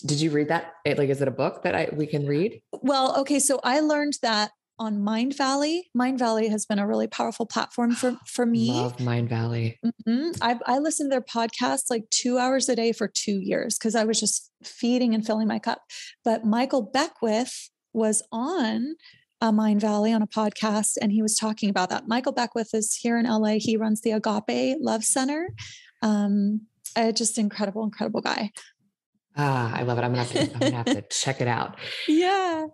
[0.05, 0.73] did you read that?
[0.85, 2.61] It, like, is it a book that I we can read?
[2.71, 3.39] Well, okay.
[3.39, 5.81] So I learned that on Mindvalley.
[5.93, 8.71] Mind Valley has been a really powerful platform for for me.
[8.71, 9.75] I love Mindvalley.
[9.85, 10.31] Mm-hmm.
[10.41, 13.95] I I listened to their podcast like two hours a day for two years because
[13.95, 15.81] I was just feeding and filling my cup.
[16.23, 18.95] But Michael Beckwith was on
[19.41, 22.07] uh, Mindvalley on a podcast, and he was talking about that.
[22.07, 23.55] Michael Beckwith is here in LA.
[23.57, 25.49] He runs the Agape Love Center.
[26.01, 26.61] Um,
[26.95, 28.51] uh, just incredible, incredible guy.
[29.37, 30.03] Ah, I love it.
[30.03, 31.77] I'm gonna have to, I'm gonna have to check it out.
[32.07, 32.67] Yeah.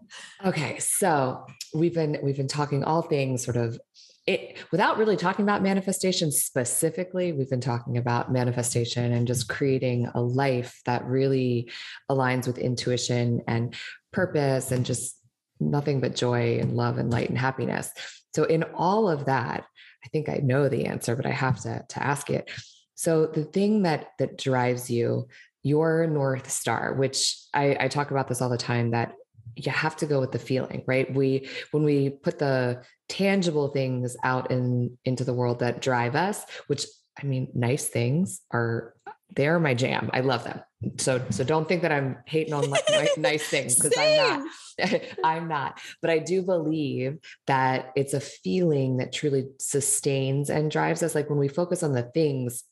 [0.44, 3.80] Okay, so we've been we've been talking all things sort of
[4.26, 10.10] it without really talking about manifestation specifically we've been talking about manifestation and just creating
[10.16, 11.70] a life that really
[12.10, 13.76] aligns with intuition and
[14.12, 15.20] purpose and just
[15.60, 17.90] nothing but joy and love and light and happiness.
[18.36, 19.66] So in all of that,
[20.04, 22.50] I think I know the answer, but I have to, to ask it.
[22.96, 25.28] So the thing that that drives you
[25.64, 29.14] your North Star, which I, I talk about this all the time, that
[29.56, 31.14] you have to go with the feeling, right?
[31.14, 36.46] We when we put the tangible things out in into the world that drive us,
[36.68, 36.86] which
[37.22, 38.94] I mean, nice things are
[39.34, 40.10] they're my jam.
[40.14, 40.62] I love them.
[40.98, 42.84] So so don't think that I'm hating on like
[43.18, 45.02] nice things because I'm not.
[45.24, 45.80] I'm not.
[46.02, 47.18] But I do believe
[47.48, 51.16] that it's a feeling that truly sustains and drives us.
[51.16, 52.64] Like when we focus on the things,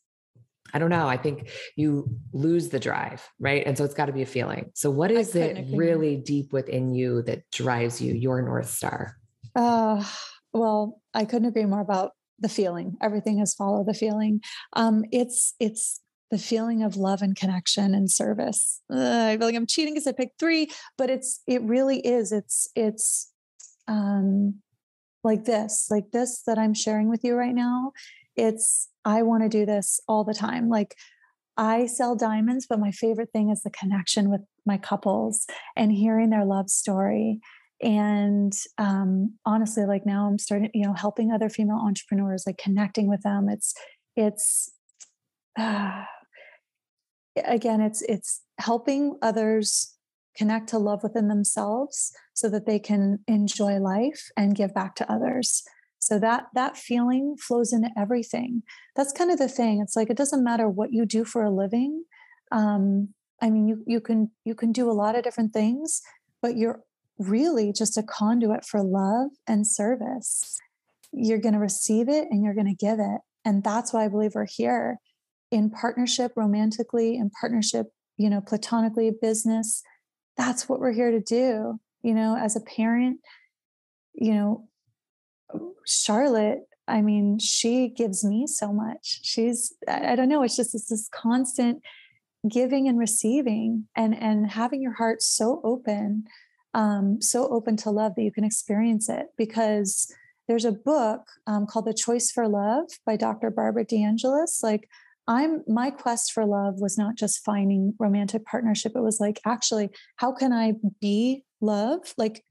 [0.72, 1.08] I don't know.
[1.08, 3.64] I think you lose the drive, right?
[3.66, 4.70] And so it's got to be a feeling.
[4.74, 9.16] So what is it really deep within you that drives you, your North Star?
[9.54, 10.04] Uh,
[10.52, 12.96] well, I couldn't agree more about the feeling.
[13.00, 14.40] Everything has followed the feeling.
[14.72, 16.00] Um, it's it's
[16.34, 18.80] the feeling of love and connection and service.
[18.92, 20.68] Uh, I feel like I'm cheating because I picked three,
[20.98, 22.32] but it's it really is.
[22.32, 23.30] It's it's
[23.86, 24.56] um
[25.22, 27.92] like this, like this that I'm sharing with you right now.
[28.34, 30.68] It's I want to do this all the time.
[30.68, 30.96] Like
[31.56, 36.30] I sell diamonds, but my favorite thing is the connection with my couples and hearing
[36.30, 37.38] their love story.
[37.80, 43.08] And um, honestly, like now I'm starting, you know, helping other female entrepreneurs, like connecting
[43.08, 43.48] with them.
[43.48, 43.72] It's,
[44.16, 44.72] it's,
[45.56, 46.02] uh,
[47.36, 49.94] again, it's, it's helping others
[50.36, 55.12] connect to love within themselves so that they can enjoy life and give back to
[55.12, 55.62] others.
[56.00, 58.62] So that that feeling flows into everything.
[58.94, 59.80] That's kind of the thing.
[59.80, 62.04] It's like it doesn't matter what you do for a living
[62.52, 63.08] um,
[63.42, 66.00] i mean you you can you can do a lot of different things
[66.40, 66.80] but you're
[67.18, 70.58] really just a conduit for love and service.
[71.12, 73.20] You're going to receive it and you're going to give it.
[73.44, 74.98] And that's why i believe we're here
[75.54, 77.86] in partnership romantically in partnership
[78.16, 79.82] you know platonically business
[80.36, 83.20] that's what we're here to do you know as a parent
[84.14, 84.68] you know
[85.86, 89.20] Charlotte, I mean, she gives me so much.
[89.22, 91.82] She's, I don't know, it's just it's this constant
[92.50, 96.24] giving and receiving and and having your heart so open,
[96.74, 99.26] um, so open to love that you can experience it.
[99.38, 100.12] Because
[100.46, 103.50] there's a book um, called The Choice for Love by Dr.
[103.50, 104.62] Barbara DeAngelis.
[104.62, 104.88] Like
[105.26, 108.92] I'm my quest for love was not just finding romantic partnership.
[108.94, 112.12] It was like, actually, how can I be love?
[112.18, 112.44] Like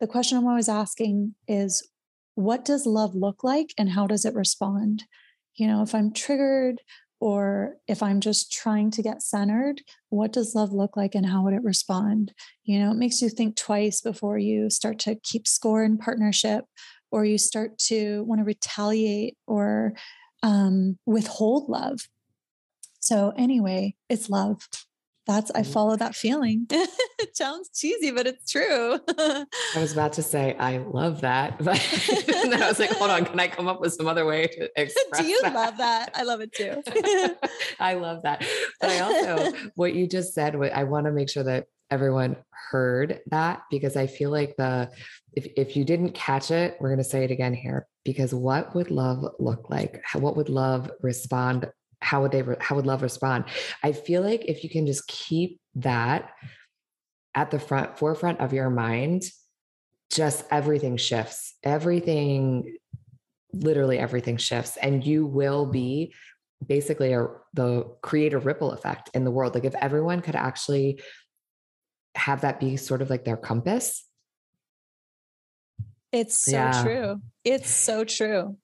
[0.00, 1.88] the question I'm always asking is
[2.34, 5.04] what does love look like and how does it respond?
[5.56, 6.80] You know, if I'm triggered
[7.20, 11.42] or if I'm just trying to get centered, what does love look like and how
[11.44, 12.32] would it respond?
[12.64, 16.64] You know, it makes you think twice before you start to keep score in partnership
[17.10, 19.94] or you start to want to retaliate or
[20.44, 22.08] um, withhold love.
[23.00, 24.68] So, anyway, it's love
[25.26, 26.66] that's I follow that feeling.
[26.70, 28.98] it sounds cheesy, but it's true.
[29.18, 31.80] I was about to say I love that, but
[32.26, 34.70] then I was like, hold on, can I come up with some other way to
[34.80, 35.22] express?
[35.22, 35.54] Do you that?
[35.54, 36.10] love that?
[36.14, 36.82] I love it too.
[37.80, 38.44] I love that,
[38.80, 40.56] but I also what you just said.
[40.56, 44.90] I want to make sure that everyone heard that because I feel like the
[45.32, 48.74] if if you didn't catch it, we're going to say it again here because what
[48.74, 50.02] would love look like?
[50.14, 51.70] What would love respond?
[52.00, 53.44] How would they how would love respond?
[53.82, 56.30] I feel like if you can just keep that
[57.34, 59.24] at the front forefront of your mind
[60.12, 62.76] just everything shifts everything
[63.52, 66.12] literally everything shifts and you will be
[66.66, 69.54] basically a, the create a ripple effect in the world.
[69.54, 71.00] Like if everyone could actually
[72.14, 74.04] have that be sort of like their compass
[76.12, 76.82] it's so yeah.
[76.82, 78.56] true it's so true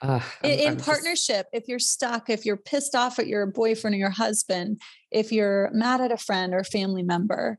[0.00, 1.62] uh, in, partnership, just...
[1.62, 4.80] if you're stuck, if you're pissed off at your boyfriend or your husband,
[5.10, 7.58] if you're mad at a friend or family member,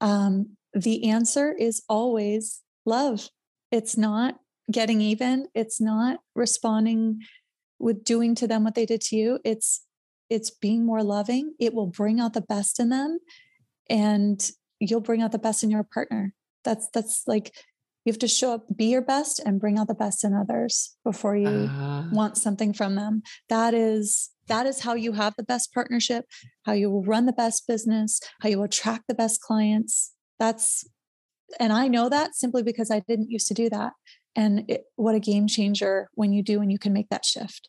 [0.00, 3.28] um, the answer is always love.
[3.70, 4.36] It's not
[4.70, 5.48] getting even.
[5.54, 7.20] It's not responding
[7.78, 9.38] with doing to them what they did to you.
[9.44, 9.82] It's
[10.30, 11.54] it's being more loving.
[11.60, 13.18] It will bring out the best in them,
[13.88, 16.34] and you'll bring out the best in your partner.
[16.64, 17.54] That's that's like
[18.04, 20.96] you have to show up be your best and bring out the best in others
[21.04, 23.22] before you uh, want something from them.
[23.48, 26.26] That is that is how you have the best partnership
[26.64, 30.12] how you will run the best business how you attract the best clients.
[30.38, 30.86] That's
[31.60, 33.92] and i know that simply because i didn't used to do that.
[34.36, 37.68] And it, what a game changer when you do and you can make that shift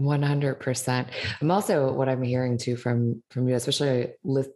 [0.00, 1.06] 100%
[1.40, 4.08] i'm also what i'm hearing too from from you especially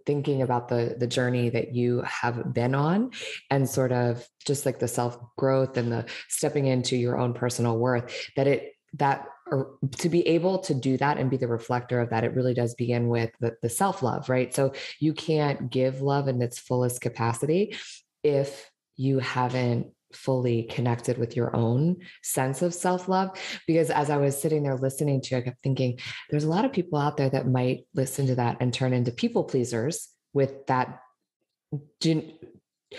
[0.04, 3.12] thinking about the the journey that you have been on
[3.50, 7.78] and sort of just like the self growth and the stepping into your own personal
[7.78, 12.00] worth that it that or to be able to do that and be the reflector
[12.00, 14.54] of that it really does begin with the, the self love right?
[14.54, 17.76] So you can't give love in its fullest capacity
[18.22, 23.38] if you haven't fully connected with your own sense of self love.
[23.66, 25.98] Because as I was sitting there listening to you, I kept thinking
[26.30, 29.12] there's a lot of people out there that might listen to that and turn into
[29.12, 31.00] people pleasers with that.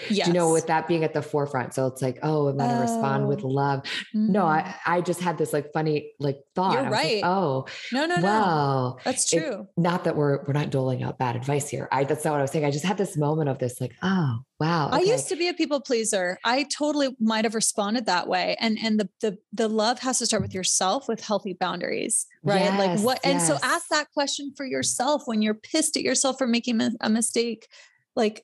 [0.10, 0.28] Yes.
[0.28, 1.74] Do you know, with that being at the forefront.
[1.74, 3.48] So it's like, oh, I'm to respond with oh.
[3.48, 3.80] love?
[4.16, 4.32] Mm-hmm.
[4.34, 6.74] No, I, I just had this like funny like thought.
[6.74, 7.24] You're right.
[7.24, 8.98] Like, oh, no, no, no.
[9.04, 9.62] That's true.
[9.62, 11.88] It, not that we're we're not doling out bad advice here.
[11.92, 12.66] I that's not what I was saying.
[12.66, 14.90] I just had this moment of this, like, oh, wow.
[14.90, 14.98] Okay.
[14.98, 16.38] I used to be a people pleaser.
[16.46, 18.58] I totally might have responded that way.
[18.60, 22.62] And and the the the love has to start with yourself with healthy boundaries, right?
[22.62, 23.20] Yes, like what?
[23.24, 23.48] And yes.
[23.48, 27.68] so ask that question for yourself when you're pissed at yourself for making a mistake.
[28.16, 28.44] Like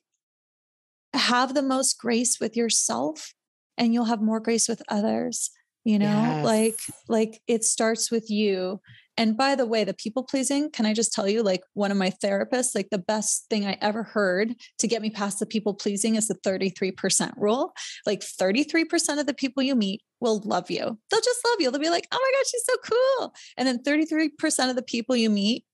[1.16, 3.32] have the most grace with yourself
[3.78, 5.50] and you'll have more grace with others
[5.86, 6.06] you know?
[6.06, 6.44] Yes.
[6.44, 8.80] like like it starts with you.
[9.16, 11.96] And by the way the people pleasing can i just tell you like one of
[11.96, 15.72] my therapists like the best thing i ever heard to get me past the people
[15.72, 17.72] pleasing is the 33% rule.
[18.04, 20.98] Like 33% of the people you meet will love you.
[21.10, 21.70] They'll just love you.
[21.70, 23.34] They'll be like oh my god she's so cool.
[23.56, 25.64] And then 33% of the people you meet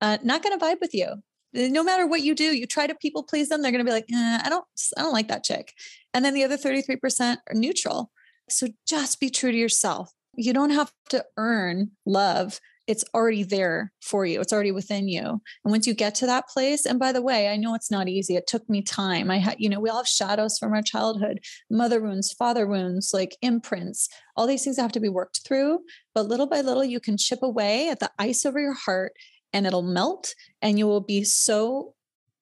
[0.00, 1.16] uh, not going to vibe with you
[1.56, 3.94] no matter what you do, you try to people please them, they're going to be
[3.94, 4.64] like, eh, I don't,
[4.96, 5.72] I don't like that chick.
[6.12, 8.10] And then the other 33% are neutral.
[8.48, 10.10] So just be true to yourself.
[10.34, 12.60] You don't have to earn love.
[12.86, 14.40] It's already there for you.
[14.40, 15.24] It's already within you.
[15.24, 18.08] And once you get to that place, and by the way, I know it's not
[18.08, 18.36] easy.
[18.36, 19.28] It took me time.
[19.28, 23.10] I had, you know, we all have shadows from our childhood, mother wounds, father wounds,
[23.12, 24.08] like imprints.
[24.36, 25.80] All these things have to be worked through.
[26.14, 29.14] But little by little, you can chip away at the ice over your heart
[29.52, 31.94] and it'll melt and you will be so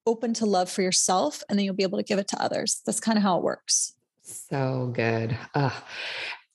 [0.07, 2.83] open to love for yourself and then you'll be able to give it to others.
[2.85, 3.95] That's kind of how it works.
[4.23, 5.37] So good.
[5.55, 5.71] Uh,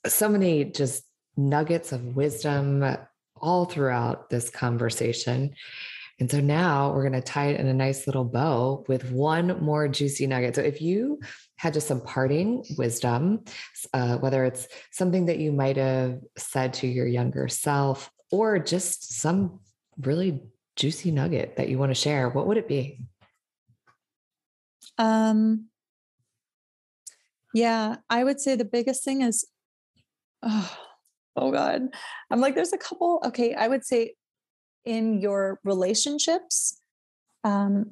[0.07, 1.03] so many just
[1.37, 2.97] nuggets of wisdom
[3.41, 5.55] all throughout this conversation.
[6.19, 9.61] And so now we're going to tie it in a nice little bow with one
[9.61, 10.55] more juicy nugget.
[10.55, 11.19] So if you
[11.55, 13.43] had just some parting wisdom
[13.93, 19.19] uh, whether it's something that you might have said to your younger self or just
[19.19, 19.59] some
[20.01, 20.41] really
[20.75, 22.99] juicy nugget that you want to share, what would it be?
[24.97, 25.65] Um,
[27.53, 29.45] yeah, I would say the biggest thing is,
[30.43, 30.77] oh,
[31.35, 31.89] oh God,
[32.29, 33.21] I'm like, there's a couple.
[33.25, 34.15] Okay, I would say
[34.85, 36.79] in your relationships,
[37.43, 37.85] um,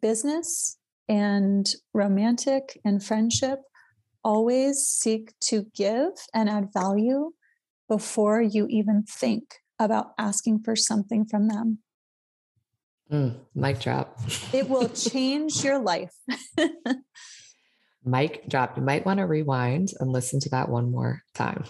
[0.00, 0.78] business
[1.08, 3.60] and romantic and friendship,
[4.24, 7.32] always seek to give and add value
[7.88, 11.78] before you even think about asking for something from them.
[13.12, 14.18] Mm, mic drop.
[14.52, 16.14] it will change your life.
[18.04, 18.76] mic drop.
[18.76, 21.64] You might want to rewind and listen to that one more time.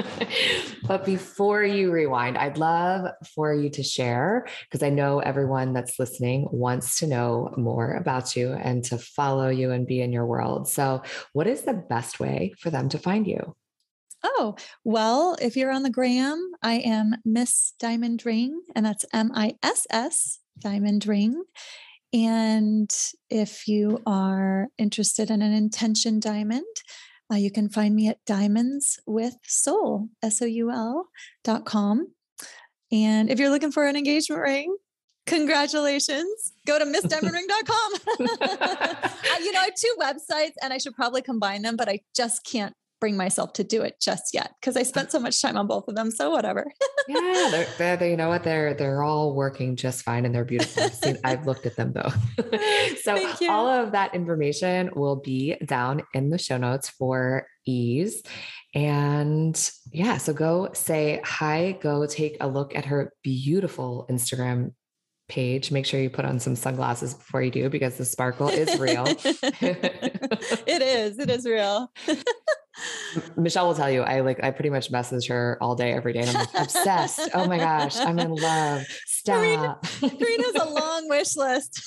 [0.86, 5.98] but before you rewind, I'd love for you to share because I know everyone that's
[5.98, 10.26] listening wants to know more about you and to follow you and be in your
[10.26, 10.68] world.
[10.68, 13.56] So, what is the best way for them to find you?
[14.22, 19.30] Oh, well, if you're on the gram, I am Miss Diamond Ring, and that's M
[19.34, 21.44] I S S Diamond Ring.
[22.12, 22.90] And
[23.30, 26.64] if you are interested in an intention diamond,
[27.30, 31.08] uh, you can find me at diamonds with soul, S O U L
[31.44, 32.08] dot com.
[32.90, 34.76] And if you're looking for an engagement ring,
[35.26, 36.54] congratulations.
[36.66, 37.92] Go to missdiamondring.com.
[39.42, 42.44] you know, I have two websites and I should probably combine them, but I just
[42.44, 45.66] can't bring myself to do it just yet because I spent so much time on
[45.66, 46.10] both of them.
[46.10, 46.70] So whatever.
[47.08, 48.44] yeah, they're, they're, they, you know what?
[48.44, 50.84] They're they're all working just fine and they're beautiful.
[50.84, 52.16] I've, seen, I've looked at them both.
[53.02, 53.16] so
[53.48, 58.22] all of that information will be down in the show notes for ease.
[58.74, 61.78] And yeah, so go say hi.
[61.80, 64.72] Go take a look at her beautiful Instagram
[65.28, 65.70] page.
[65.70, 69.04] Make sure you put on some sunglasses before you do because the sparkle is real.
[69.24, 71.18] it is.
[71.18, 71.90] It is real.
[73.36, 76.20] Michelle will tell you, I like, I pretty much message her all day, every day.
[76.20, 77.30] And I'm like, obsessed.
[77.34, 78.84] Oh my gosh, I'm in love.
[79.06, 79.84] Stop.
[79.84, 81.80] Corene has a long wish list.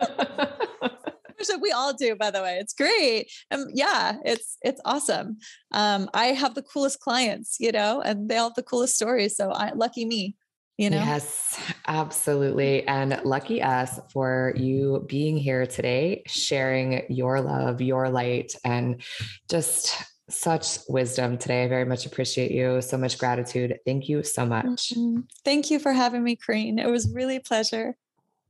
[0.00, 2.58] Which we all do, by the way.
[2.58, 3.30] It's great.
[3.50, 5.38] Um, yeah, it's it's awesome.
[5.72, 9.36] Um, I have the coolest clients, you know, and they all have the coolest stories.
[9.36, 10.36] So I lucky me
[10.78, 17.80] you know yes absolutely and lucky us for you being here today sharing your love
[17.80, 19.02] your light and
[19.50, 19.96] just
[20.28, 21.64] such wisdom today.
[21.64, 22.80] I very much appreciate you.
[22.82, 23.78] So much gratitude.
[23.84, 24.92] Thank you so much.
[24.94, 25.20] Mm-hmm.
[25.44, 26.78] thank you for having me Corene.
[26.78, 27.96] it was really a pleasure.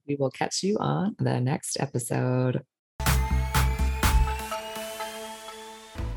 [0.07, 2.63] We will catch you on the next episode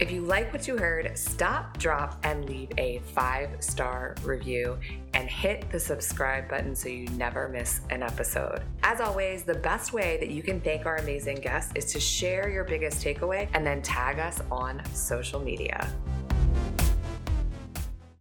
[0.02, 4.80] If you like what you heard, stop, drop, and leave a five star review
[5.14, 8.64] and hit the subscribe button so you never miss an episode.
[8.82, 12.50] As always, the best way that you can thank our amazing guests is to share
[12.50, 15.88] your biggest takeaway and then tag us on social media.